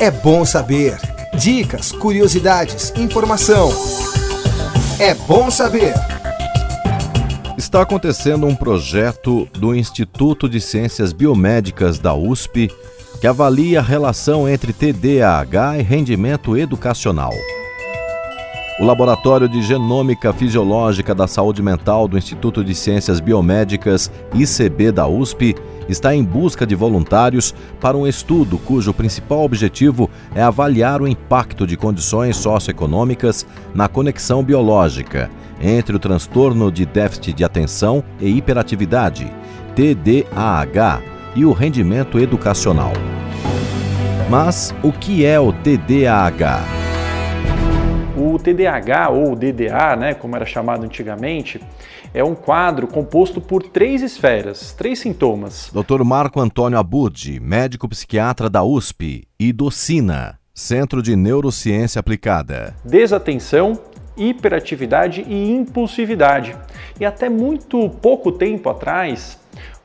É 0.00 0.10
bom 0.10 0.44
saber. 0.44 0.96
Dicas, 1.34 1.92
curiosidades, 1.92 2.92
informação. 2.96 3.70
É 4.98 5.14
bom 5.14 5.50
saber. 5.50 5.94
Está 7.56 7.82
acontecendo 7.82 8.46
um 8.46 8.54
projeto 8.54 9.48
do 9.52 9.74
Instituto 9.74 10.48
de 10.48 10.60
Ciências 10.60 11.12
Biomédicas 11.12 11.98
da 11.98 12.14
USP 12.14 12.70
que 13.20 13.26
avalia 13.26 13.80
a 13.80 13.82
relação 13.82 14.48
entre 14.48 14.72
TDAH 14.72 15.78
e 15.78 15.82
rendimento 15.82 16.56
educacional. 16.56 17.32
O 18.80 18.84
Laboratório 18.84 19.48
de 19.48 19.60
Genômica 19.60 20.32
Fisiológica 20.32 21.12
da 21.12 21.26
Saúde 21.26 21.60
Mental 21.60 22.06
do 22.06 22.16
Instituto 22.16 22.62
de 22.62 22.76
Ciências 22.76 23.18
Biomédicas, 23.18 24.08
ICB 24.32 24.92
da 24.92 25.08
USP, 25.08 25.56
está 25.88 26.14
em 26.14 26.22
busca 26.22 26.64
de 26.64 26.76
voluntários 26.76 27.52
para 27.80 27.96
um 27.96 28.06
estudo 28.06 28.56
cujo 28.56 28.94
principal 28.94 29.42
objetivo 29.42 30.08
é 30.32 30.42
avaliar 30.42 31.02
o 31.02 31.08
impacto 31.08 31.66
de 31.66 31.76
condições 31.76 32.36
socioeconômicas 32.36 33.44
na 33.74 33.88
conexão 33.88 34.44
biológica 34.44 35.28
entre 35.60 35.96
o 35.96 35.98
transtorno 35.98 36.70
de 36.70 36.86
déficit 36.86 37.32
de 37.32 37.42
atenção 37.42 38.04
e 38.20 38.28
hiperatividade, 38.28 39.28
TDAH, 39.74 41.02
e 41.34 41.44
o 41.44 41.52
rendimento 41.52 42.18
educacional. 42.18 42.92
Mas 44.30 44.74
o 44.82 44.92
que 44.92 45.24
é 45.24 45.38
o 45.38 45.52
TDAH? 45.52 46.77
O 48.20 48.36
TDAH 48.36 49.10
ou 49.10 49.36
DDA, 49.36 49.94
né, 49.94 50.12
como 50.12 50.34
era 50.34 50.44
chamado 50.44 50.84
antigamente, 50.84 51.60
é 52.12 52.24
um 52.24 52.34
quadro 52.34 52.88
composto 52.88 53.40
por 53.40 53.62
três 53.62 54.02
esferas, 54.02 54.72
três 54.72 54.98
sintomas. 54.98 55.70
Dr. 55.72 56.02
Marco 56.02 56.40
Antônio 56.40 56.80
Abud, 56.80 57.38
médico 57.38 57.88
psiquiatra 57.88 58.50
da 58.50 58.64
USP 58.64 59.22
e 59.38 59.52
do 59.52 59.70
SINA, 59.70 60.36
Centro 60.52 61.00
de 61.00 61.14
Neurociência 61.14 62.00
Aplicada. 62.00 62.74
Desatenção, 62.84 63.78
hiperatividade 64.16 65.24
e 65.28 65.52
impulsividade. 65.52 66.56
E 66.98 67.04
até 67.04 67.28
muito 67.28 67.88
pouco 67.88 68.32
tempo 68.32 68.68
atrás, 68.68 69.38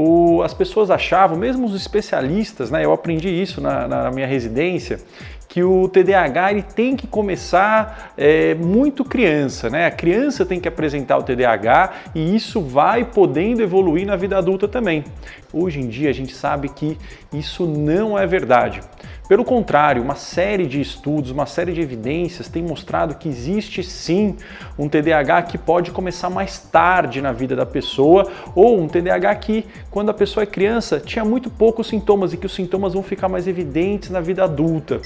o, 0.00 0.42
as 0.44 0.54
pessoas 0.54 0.92
achavam, 0.92 1.36
mesmo 1.36 1.66
os 1.66 1.74
especialistas, 1.74 2.70
né, 2.70 2.84
eu 2.84 2.92
aprendi 2.92 3.28
isso 3.28 3.60
na, 3.60 3.88
na 3.88 4.10
minha 4.12 4.28
residência, 4.28 5.00
que 5.48 5.60
o 5.64 5.88
TDAH 5.88 6.52
ele 6.52 6.62
tem 6.62 6.94
que 6.94 7.06
começar 7.08 8.12
é, 8.16 8.54
muito 8.54 9.02
criança, 9.02 9.68
né? 9.70 9.86
A 9.86 9.90
criança 9.90 10.44
tem 10.44 10.60
que 10.60 10.68
apresentar 10.68 11.16
o 11.16 11.22
TDAH 11.22 11.92
e 12.14 12.36
isso 12.36 12.60
vai 12.60 13.02
podendo 13.02 13.62
evoluir 13.62 14.06
na 14.06 14.14
vida 14.14 14.36
adulta 14.36 14.68
também. 14.68 15.02
Hoje 15.50 15.80
em 15.80 15.88
dia 15.88 16.10
a 16.10 16.12
gente 16.12 16.34
sabe 16.34 16.68
que 16.68 16.98
isso 17.32 17.66
não 17.66 18.16
é 18.16 18.26
verdade. 18.26 18.82
Pelo 19.28 19.44
contrário, 19.44 20.02
uma 20.02 20.14
série 20.14 20.66
de 20.66 20.80
estudos, 20.80 21.30
uma 21.30 21.44
série 21.44 21.74
de 21.74 21.82
evidências 21.82 22.48
tem 22.48 22.62
mostrado 22.62 23.14
que 23.14 23.28
existe 23.28 23.82
sim 23.82 24.34
um 24.78 24.88
TDAH 24.88 25.42
que 25.42 25.58
pode 25.58 25.90
começar 25.90 26.30
mais 26.30 26.58
tarde 26.58 27.20
na 27.20 27.30
vida 27.30 27.54
da 27.54 27.66
pessoa 27.66 28.26
ou 28.54 28.80
um 28.80 28.88
TDAH 28.88 29.34
que, 29.34 29.66
quando 29.90 30.10
a 30.10 30.14
pessoa 30.14 30.42
é 30.42 30.46
criança, 30.46 31.00
tinha 31.00 31.24
muito 31.24 31.50
poucos 31.50 31.86
sintomas 31.86 32.32
e 32.32 32.36
que 32.36 32.46
os 32.46 32.54
sintomas 32.54 32.92
vão 32.92 33.02
ficar 33.02 33.28
mais 33.28 33.48
evidentes 33.48 34.10
na 34.10 34.20
vida 34.20 34.44
adulta. 34.44 35.00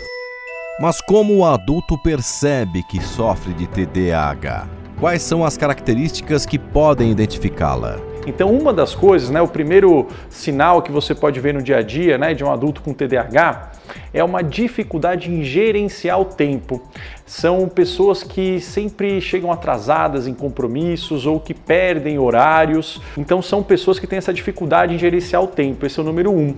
Mas 0.80 1.00
como 1.00 1.36
o 1.36 1.44
adulto 1.44 1.96
percebe 2.02 2.82
que 2.84 3.00
sofre 3.00 3.52
de 3.54 3.66
TDAH? 3.66 4.66
Quais 4.98 5.22
são 5.22 5.44
as 5.44 5.56
características 5.56 6.46
que 6.46 6.58
podem 6.58 7.10
identificá-la? 7.10 8.11
Então, 8.26 8.50
uma 8.50 8.72
das 8.72 8.94
coisas, 8.94 9.30
né, 9.30 9.42
o 9.42 9.48
primeiro 9.48 10.06
sinal 10.28 10.80
que 10.80 10.92
você 10.92 11.14
pode 11.14 11.40
ver 11.40 11.52
no 11.52 11.62
dia 11.62 11.78
a 11.78 11.82
dia 11.82 12.16
né, 12.16 12.34
de 12.34 12.44
um 12.44 12.52
adulto 12.52 12.80
com 12.80 12.92
TDAH 12.92 13.72
é 14.14 14.22
uma 14.22 14.42
dificuldade 14.42 15.30
em 15.30 15.42
gerenciar 15.42 16.20
o 16.20 16.24
tempo. 16.24 16.80
São 17.26 17.68
pessoas 17.68 18.22
que 18.22 18.60
sempre 18.60 19.20
chegam 19.20 19.50
atrasadas 19.50 20.26
em 20.26 20.34
compromissos 20.34 21.26
ou 21.26 21.40
que 21.40 21.52
perdem 21.52 22.18
horários. 22.18 23.00
Então, 23.16 23.42
são 23.42 23.62
pessoas 23.62 23.98
que 23.98 24.06
têm 24.06 24.18
essa 24.18 24.32
dificuldade 24.32 24.94
em 24.94 24.98
gerenciar 24.98 25.42
o 25.42 25.48
tempo. 25.48 25.84
Esse 25.84 25.98
é 25.98 26.02
o 26.02 26.06
número 26.06 26.30
um. 26.30 26.54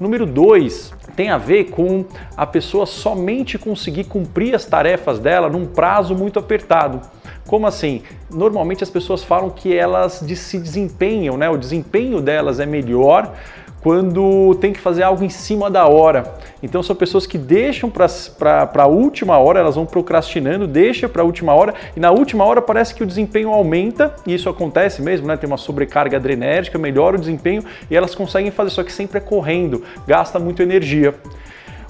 Número 0.00 0.26
dois 0.26 0.92
tem 1.14 1.30
a 1.30 1.38
ver 1.38 1.64
com 1.70 2.04
a 2.36 2.44
pessoa 2.44 2.86
somente 2.86 3.56
conseguir 3.56 4.04
cumprir 4.04 4.54
as 4.54 4.64
tarefas 4.64 5.18
dela 5.18 5.48
num 5.48 5.66
prazo 5.66 6.14
muito 6.14 6.38
apertado. 6.38 7.00
Como 7.46 7.66
assim? 7.66 8.02
Normalmente 8.30 8.82
as 8.82 8.90
pessoas 8.90 9.22
falam 9.22 9.50
que 9.50 9.74
elas 9.76 10.24
se 10.36 10.58
desempenham, 10.58 11.36
né? 11.36 11.48
O 11.48 11.56
desempenho 11.56 12.20
delas 12.20 12.58
é 12.58 12.66
melhor 12.66 13.32
quando 13.84 14.54
tem 14.62 14.72
que 14.72 14.80
fazer 14.80 15.02
algo 15.02 15.22
em 15.22 15.28
cima 15.28 15.70
da 15.70 15.86
hora. 15.86 16.24
Então 16.62 16.82
são 16.82 16.96
pessoas 16.96 17.26
que 17.26 17.36
deixam 17.36 17.90
para 17.90 18.70
a 18.82 18.86
última 18.86 19.38
hora, 19.38 19.60
elas 19.60 19.74
vão 19.74 19.84
procrastinando, 19.84 20.66
deixa 20.66 21.06
para 21.06 21.20
a 21.20 21.24
última 21.24 21.52
hora 21.52 21.74
e 21.94 22.00
na 22.00 22.10
última 22.10 22.46
hora 22.46 22.62
parece 22.62 22.94
que 22.94 23.02
o 23.02 23.06
desempenho 23.06 23.50
aumenta 23.50 24.16
e 24.26 24.34
isso 24.34 24.48
acontece 24.48 25.02
mesmo, 25.02 25.26
né? 25.26 25.36
Tem 25.36 25.46
uma 25.46 25.58
sobrecarga 25.58 26.16
adrenérgica, 26.16 26.78
melhora 26.78 27.16
o 27.16 27.20
desempenho 27.20 27.62
e 27.90 27.94
elas 27.94 28.14
conseguem 28.14 28.50
fazer, 28.50 28.70
só 28.70 28.82
que 28.82 28.90
sempre 28.90 29.18
é 29.18 29.20
correndo, 29.20 29.84
gasta 30.06 30.38
muito 30.38 30.62
energia. 30.62 31.14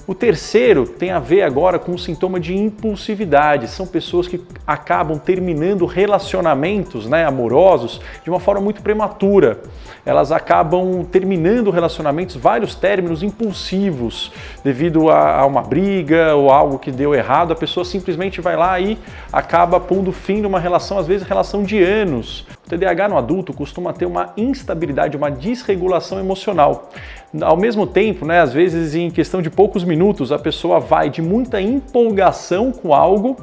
O 0.07 0.13
terceiro 0.13 0.85
tem 0.85 1.09
a 1.09 1.19
ver 1.19 1.41
agora 1.41 1.79
com 1.79 1.91
o 1.91 1.97
sintoma 1.97 2.39
de 2.39 2.55
impulsividade. 2.55 3.67
São 3.67 3.87
pessoas 3.87 4.27
que 4.27 4.39
acabam 4.65 5.17
terminando 5.17 5.83
relacionamentos 5.87 7.07
né, 7.07 7.25
amorosos 7.25 7.99
de 8.23 8.29
uma 8.29 8.39
forma 8.39 8.61
muito 8.61 8.83
prematura. 8.83 9.61
Elas 10.05 10.31
acabam 10.31 11.03
terminando 11.03 11.71
relacionamentos, 11.71 12.35
vários 12.35 12.75
términos 12.75 13.23
impulsivos, 13.23 14.31
devido 14.63 15.09
a, 15.09 15.39
a 15.39 15.45
uma 15.47 15.63
briga 15.63 16.35
ou 16.35 16.51
algo 16.51 16.77
que 16.77 16.91
deu 16.91 17.15
errado. 17.15 17.51
A 17.51 17.55
pessoa 17.55 17.83
simplesmente 17.83 18.39
vai 18.39 18.55
lá 18.55 18.79
e 18.79 18.99
acaba 19.33 19.79
pondo 19.79 20.11
fim 20.11 20.39
numa 20.39 20.59
relação, 20.59 20.99
às 20.99 21.07
vezes 21.07 21.27
relação 21.27 21.63
de 21.63 21.81
anos. 21.81 22.45
O 22.65 22.69
TDAH 22.69 23.09
no 23.09 23.17
adulto 23.17 23.53
costuma 23.53 23.93
ter 23.93 24.07
uma 24.07 24.33
instabilidade, 24.35 25.15
uma 25.15 25.29
desregulação 25.29 26.19
emocional. 26.19 26.89
Ao 27.39 27.55
mesmo 27.55 27.85
tempo, 27.85 28.25
né, 28.25 28.39
às 28.41 28.51
vezes 28.51 28.95
em 28.95 29.11
questão 29.11 29.39
de 29.39 29.51
poucos 29.51 29.83
minutos, 29.83 30.31
a 30.31 30.39
pessoa 30.39 30.79
vai 30.79 31.09
de 31.09 31.21
muita 31.21 31.61
empolgação 31.61 32.71
com 32.71 32.93
algo 32.93 33.37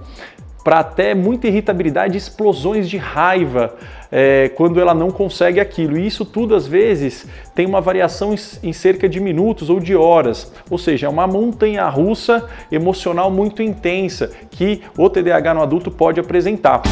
para 0.64 0.80
até 0.80 1.14
muita 1.14 1.46
irritabilidade, 1.46 2.16
explosões 2.16 2.88
de 2.88 2.96
raiva 2.96 3.74
é, 4.10 4.50
quando 4.56 4.80
ela 4.80 4.94
não 4.94 5.10
consegue 5.10 5.60
aquilo. 5.60 5.96
E 5.96 6.06
isso 6.06 6.24
tudo, 6.24 6.54
às 6.54 6.66
vezes, 6.66 7.26
tem 7.54 7.66
uma 7.66 7.80
variação 7.80 8.34
em, 8.62 8.72
cerca 8.72 9.08
de 9.08 9.20
minutos 9.20 9.70
ou 9.70 9.80
de 9.80 9.94
horas. 9.94 10.52
Ou 10.70 10.78
seja, 10.78 11.06
é 11.06 11.10
uma 11.10 11.26
montanha 11.26 11.88
russa 11.88 12.48
emocional 12.70 13.30
muito 13.30 13.62
intensa 13.62 14.30
que 14.50 14.82
o 14.96 15.08
TDAH 15.08 15.54
no 15.54 15.62
adulto 15.62 15.90
pode 15.90 16.20
apresentar. 16.20 16.82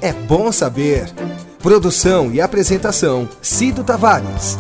é 0.02 0.14
bom 0.14 0.52
saber. 0.52 1.10
Produção 1.60 2.32
e 2.32 2.40
apresentação: 2.40 3.28
Cido 3.42 3.84
Tavares. 3.84 4.58